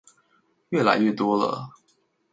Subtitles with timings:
[0.69, 1.69] 越來越多了